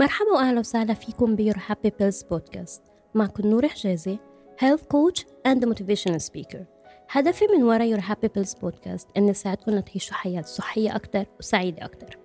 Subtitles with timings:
[0.00, 2.82] مرحبا واهلا وسهلا فيكم ب Your Happy Pills Podcast
[3.14, 4.18] معكم نور حجازي
[4.62, 6.58] health coach and motivational speaker.
[7.10, 12.18] هدفي من وراء Your Happy Pills Podcast اني اساعدكم لتعيشوا حياة صحية أكتر وسعيدة أكتر.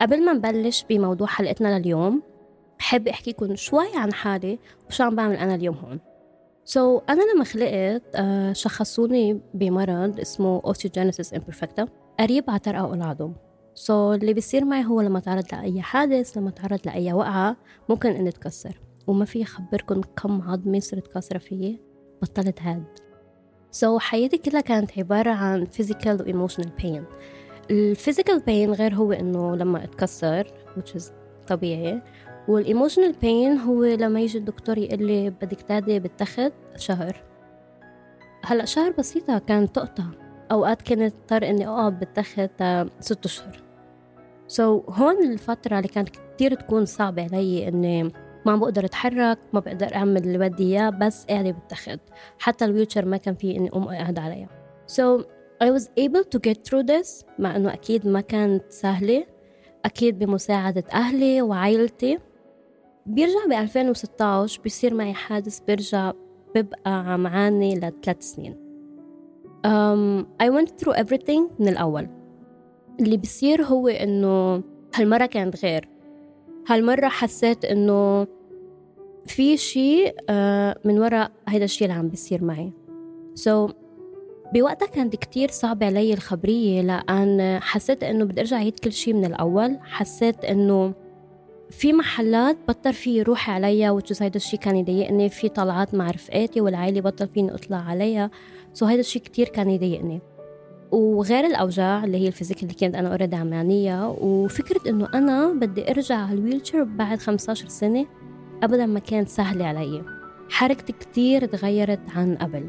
[0.00, 2.22] قبل ما نبلش بموضوع حلقتنا لليوم
[2.78, 6.00] بحب أحكيكم شوي عن حالي وشو عم بعمل أنا اليوم هون.
[6.64, 11.84] so, أنا لما خلقت uh, شخصوني بمرض اسمه osteogenesis imperfecta
[12.20, 13.32] قريب على ترقق العظم
[13.74, 17.56] so, اللي بيصير معي هو لما تعرض لأي حادث لما تعرض لأي وقعة
[17.88, 21.80] ممكن إني أتكسر وما في أخبركم كم عظمة صرت كاسرة فيي.
[22.22, 22.84] بطلت هاد.
[23.70, 27.02] so, حياتي كلها كانت عبارة عن physical و emotional pain.
[27.70, 30.46] ال physical pain غير هو إنه لما أتكسر
[30.76, 31.04] which is
[31.46, 32.02] طبيعي.
[32.48, 37.22] وال emotional pain هو لما يجي الدكتور يقول لي بدك تقعدي بالتخت شهر.
[38.44, 40.04] هلأ شهر بسيطة كانت تقطع.
[40.52, 42.62] أوقات كنت اضطر إني أقعد بالتخت
[43.00, 43.69] ست أشهر.
[44.50, 48.02] so, هون الفترة اللي كانت كتير تكون صعبة علي إني
[48.46, 52.00] ما عم بقدر أتحرك ما بقدر أعمل اللي بدي إياه بس قاعدة بالتخت
[52.38, 54.48] حتى ال wheelchair ما كان في إني أقوم أقعد عليها.
[54.86, 55.22] So
[55.64, 59.26] I was able to get through this مع إنه أكيد ما كانت سهلة.
[59.84, 62.18] أكيد بمساعدة أهلي وعائلتي.
[63.06, 66.12] بيرجع ب 2016 بيصير معي حادث برجع
[66.54, 68.56] ببقى عم عاني لثلاث سنين.
[69.66, 72.19] Um, I went through everything من الأول.
[73.00, 74.62] اللي بيصير هو إنه
[74.94, 75.88] هالمرة كانت غير.
[76.68, 78.26] هالمرة حسيت إنه
[79.26, 82.72] في شيء uh, من وراء هيدا الشيء اللي عم بيصير معي.
[83.36, 83.72] So
[84.54, 89.24] بوقتها كانت كتير صعبة علي الخبرية لأن حسيت إنه بدي أرجع أعيد كل شيء من
[89.24, 89.78] الأول.
[89.82, 90.94] حسيت إنه
[91.70, 95.28] في محلات بطل فيي روح عليها which was هيدا الشيء كان يضايقني.
[95.28, 98.30] في طلعات مع رفقاتي والعائلة بطل فيي أطلع عليها.
[98.72, 100.20] so هيدا الشيء كتير كان يضايقني.
[100.92, 105.90] وغير الأوجاع اللي هي ال physically كنت أنا already عم عانيها وفكرة إنه أنا بدي
[105.90, 108.06] أرجع على ال wheelchair بعد 15 سنة
[108.62, 110.02] أبدا ما كانت سهلة علي.
[110.50, 112.68] حركتي كتير تغيرت عن قبل.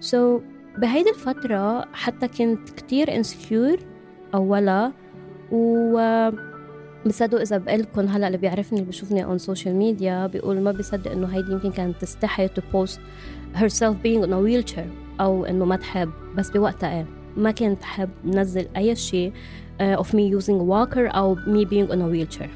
[0.00, 0.42] so,
[0.78, 3.78] بهيدي الفترة حتى كنت كتير insecure
[4.34, 4.92] أولا
[5.52, 6.00] و
[7.06, 11.26] بصدق إذا بقلكم هلأ اللي بيعرفني اللي بيشوفني on social media بيقول ما بيصدق إنه
[11.26, 13.00] هيدي يمكن كانت تستحي to post
[13.54, 15.09] herself being in a wheelchair.
[15.20, 19.32] أو إنه ما تحب بس بوقتها إيه ما كنت تحب نزل أي شيء
[19.80, 22.48] uh, of me using walker أو me being in a wheelchair.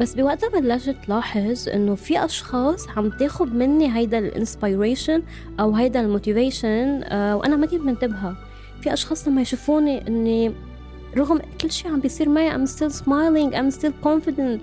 [0.00, 5.22] بس بوقتها بلشت لاحظ إنه في أشخاص عم تاخد مني هيدا ال inspiration
[5.60, 8.36] أو هيدا ال motivation uh, وأنا ما كنت منتبهة.
[8.80, 10.52] في أشخاص لما يشوفوني إني
[11.16, 14.60] رغم كل شيء عم بيصير معي I'm still smiling I'm still confident.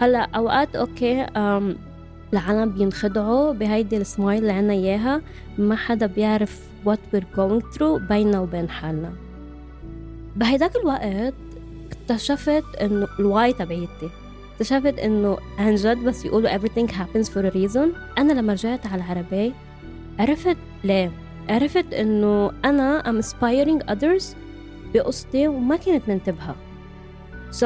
[0.00, 1.26] هلأ أوقات okay
[2.32, 5.22] العالم بينخدعوا بهيدي السمايل اللي عنا إياها
[5.58, 9.12] ما حدا بيعرف what we're going through بيننا وبين حالنا.
[10.36, 11.34] بهيداك الوقت
[11.92, 14.10] اكتشفت إنه ال why تبعيتي.
[14.52, 17.88] اكتشفت إنه عن جد بس يقولوا everything happens for a reason.
[18.18, 19.52] أنا لما رجعت على العربية
[20.18, 21.12] عرفت ليه.
[21.48, 24.24] عرفت إنه أنا I'm inspiring others
[24.94, 26.56] بقصتي وما كنت منتبهة.
[27.60, 27.64] So,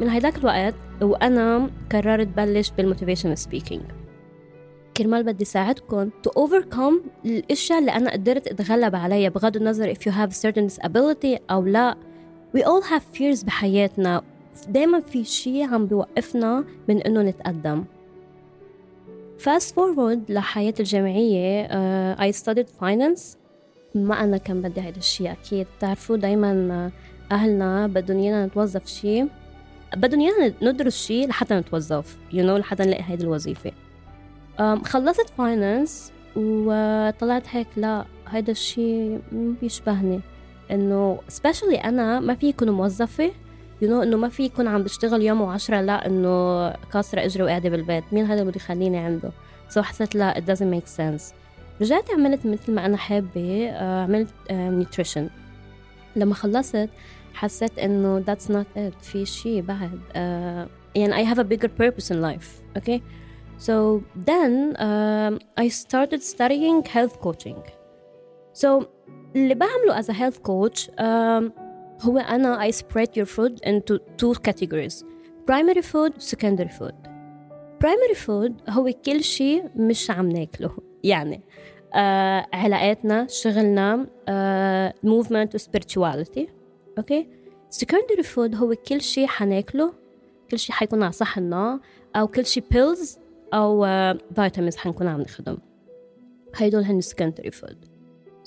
[0.00, 3.82] من هيداك الوقت وأنا قررت بلش بال motivation speaking
[4.96, 10.12] كرمال بدي ساعدكم to overcome الأشياء اللي أنا قدرت أتغلب عليها بغض النظر if you
[10.12, 11.96] have certain disability أو لا.
[12.56, 14.22] We all have fears بحياتنا.
[14.68, 17.84] دايما في شيء عم بيوقفنا من إنه نتقدم.
[19.38, 23.36] Fast forward لحياتي الجامعية uh, I studied finance.
[23.94, 25.66] ما أنا كان بدي هيدا الشيء أكيد.
[25.78, 26.90] بتعرفوا دايما
[27.32, 29.28] أهلنا بدهم إيانا نتوظف شيء
[29.96, 33.72] بدهم إيانا ندرس شيء لحتى نتوظف you know, لحتى نلاقي هيدي الوظيفة.
[34.84, 40.20] خلصت finance وطلعت هيك لا هيدا الشيء بيشبهني.
[40.70, 43.24] especially أنا ما في يكون موظفة
[43.82, 47.42] you you know, إنه ما في يكون عم بشتغل يوم وعشرة لا إنه كاسرة إجري
[47.42, 48.04] وقاعدة بالبيت.
[48.12, 49.30] مين هذا بده يخليني عنده؟
[49.68, 51.34] سو so حسيت لا it doesn't make sense.
[51.80, 55.30] رجعت عملت مثل ما أنا حابة آه، عملت نيوتريشن آه،
[56.16, 56.88] لما خلصت
[57.34, 60.00] حسيت إنه that's not it في شيء بعد.
[60.10, 63.00] uh, يعني I have a bigger purpose in life okay
[63.61, 67.61] so then um, I started studying health coaching
[68.53, 68.85] so
[69.35, 71.51] اللي بعمله as a health coach um,
[72.01, 75.03] هو أنا I spread your food into two categories
[75.51, 76.95] primary food secondary food
[77.79, 80.71] primary food هو كل شيء مش عم ناكله
[81.03, 81.41] يعني
[81.95, 86.49] آه علاقاتنا شغلنا آه movement و spirituality
[86.97, 87.27] اوكي
[87.83, 89.93] secondary food هو كل شيء حناكله
[90.51, 91.79] كل شيء حيكون على صحننا
[92.15, 93.17] او كل شيء pills
[93.52, 95.58] آه vitamins حنكون عم ناخدهم.
[96.56, 97.76] هيدول هن secondary food.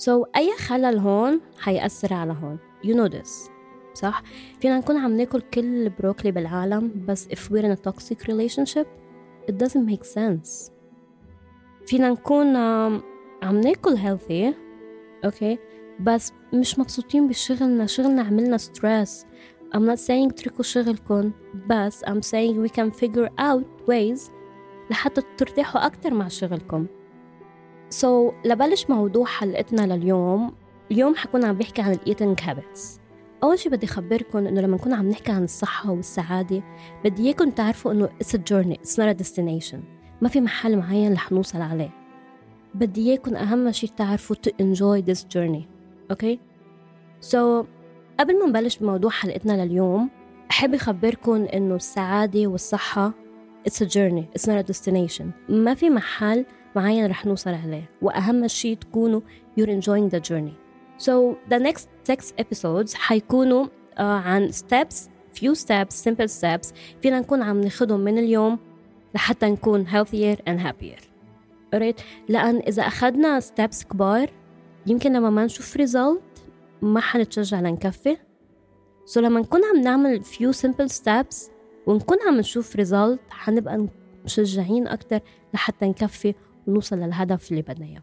[0.04, 2.58] So أي خلل هون حيأثر على هون.
[2.84, 3.50] You know this
[3.94, 4.22] صح؟
[4.60, 8.86] فينا نكون عم ناكل كل البروكلي بالعالم بس if we're in a toxic relationship
[9.50, 10.70] it doesn't make sense.
[11.86, 14.54] فينا نكون عم ناكل healthy
[15.24, 15.58] أوكي
[16.00, 17.86] بس مش مبسوطين بشغلنا.
[17.86, 19.26] شغلنا عملنا stress.
[19.74, 21.32] I'm not saying اتركوا شغلكم
[21.70, 24.30] بس I'm saying we can figure out ways
[24.90, 26.86] لحتى ترتاحوا أكتر مع شغلكم.
[28.00, 28.06] So
[28.44, 30.52] لنبلش موضوع حلقتنا لليوم.
[30.90, 33.00] اليوم حكون عم بحكي عن ال eating habits
[33.42, 36.62] أول شي بدي أخبركم إنه لما نكون عم نحكي عن الصحة والسعادة
[37.04, 39.76] بدي إياكم تعرفوا إنه it's a journey it's not a destination.
[40.22, 41.90] ما في محل معين رح نوصل عليه.
[42.74, 45.62] بدي إياكم أهم شي تعرفوا to enjoy this journey
[46.10, 46.38] okay okay?
[47.26, 47.66] so
[48.20, 50.10] قبل ما نبلش بموضوع حلقتنا لليوم
[50.50, 53.12] أحب أخبركم إنه السعادة والصحة
[53.66, 56.46] it's a journey it's not a destination ما في محل
[56.76, 59.20] معين رح نوصل عليه وأهم شيء تكونوا
[59.60, 60.56] you're enjoying the journey
[60.98, 64.94] so the next six episodes حيكونوا uh, عن steps
[65.34, 68.58] few steps simple steps فينا نكون عم ناخدهم من اليوم
[69.14, 71.00] لحتى نكون healthier and happier
[71.74, 74.30] alright لأن إذا أخذنا steps كبار
[74.86, 76.20] يمكن لما ما نشوف result
[76.82, 78.16] ما حنتشجع لنكفي
[79.14, 81.55] so لما نكون عم نعمل few simple steps
[81.86, 83.86] ونكون عم نشوف result حنبقى
[84.24, 85.20] مشجعين أكتر
[85.54, 86.34] لحتى نكفي
[86.66, 88.02] ونوصل للهدف اللي بدنا إياه.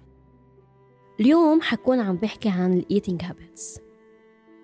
[1.20, 3.80] اليوم حكون عم بحكي عن ال eating habits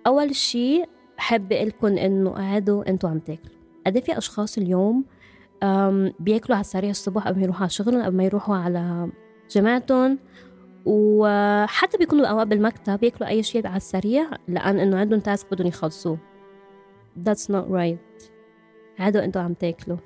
[0.06, 0.84] أول شي
[1.16, 3.56] بحب قلكم إنه اقعدوا وأنتوا عم تاكلوا.
[3.86, 5.04] قد في أشخاص اليوم
[6.20, 9.10] بياكلوا على السريع الصبح قبل ما يروحوا على شغلهم قبل ما يروحوا على
[9.50, 10.18] جامعتهم
[10.86, 16.18] وحتى بيكونوا أوقات بالمكتب بياكلوا أي شيء على السريع لأن إنه عندهم task بدهم يخلصوه.
[17.24, 18.30] That's not right.
[19.00, 19.96] اقعدوا وأنتوا عم تاكلوا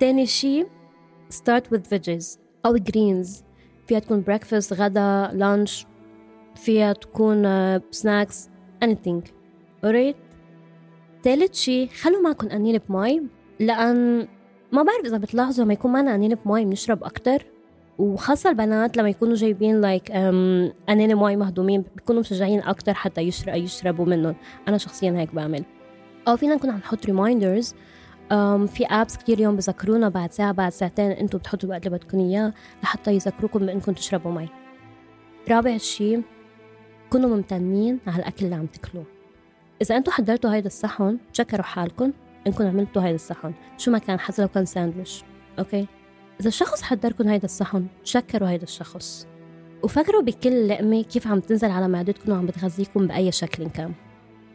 [0.00, 0.64] تاني شي
[1.32, 2.38] start with veggies.
[2.66, 3.42] أو greens.
[3.86, 5.86] فيها تكون breakfast غدا lunch
[6.54, 7.42] فيها تكون
[7.90, 9.22] snacks uh, anything.
[9.86, 10.16] Alright
[11.22, 13.22] تالت شي خلوا معكم قنينة بمي
[13.60, 14.28] لأن
[14.72, 17.46] ما بعرف إذا بتلاحظوا لما يكون معنا قنينة بمي بنشرب أكتر
[17.98, 20.12] وخاصة البنات لما يكونوا جايبين like
[20.88, 24.34] قنينة مي مهضومين بيكونوا مشجعين أكتر حتى يشرب يشربوا منهم.
[24.68, 25.64] أنا شخصيا هيك بعمل.
[26.28, 27.74] أو فينا نكون عم نحط reminders
[28.66, 32.52] في apps كتير يوم بذكرونا بعد ساعة بعد ساعتين أنتم بتحطوا الوقت اللي بدكم إياه
[32.82, 34.48] لحتى يذكروكم بإنكم تشربوا مي.
[35.50, 36.22] رابع شيء
[37.10, 39.04] كونوا ممتنين على الأكل اللي عم تاكلوه.
[39.82, 42.12] إذا أنتم حضرتوا هيدا الصحن تشكروا حالكم
[42.46, 43.54] إنكم عملتوا هيدا الصحن.
[43.78, 45.24] شو ما كان حتى لو كان ساندويش.
[45.58, 45.86] okay؟
[46.40, 49.26] إذا شخص حضركم هيدا الصحن تشكروا هيدا الشخص.
[49.82, 53.92] وفكروا بكل لقمة كيف عم تنزل على معدتكم وعم بتغذيكم بأي شكل كان.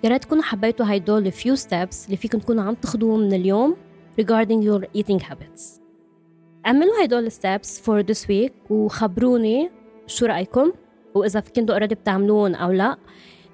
[0.03, 3.75] يا ريت تكونوا حبيتوا هيدول ال few steps اللي فيكم تكونوا عم تاخذوهم من اليوم
[4.21, 5.79] regarding your eating habits
[6.65, 9.71] اعملوا هيدول ال steps for this week وخبروني
[10.07, 10.71] شو رأيكم
[11.15, 12.97] وإذا كنتوا already بتعملون أو لا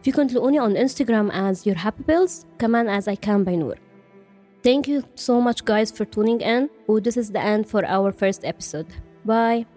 [0.03, 3.75] فيكم تلاقوني on Instagram as your happy pills كمان as I can by نور
[4.65, 8.11] Thank you so much guys for tuning in و this is the end for our
[8.11, 8.89] first episode.
[9.27, 9.74] Bye!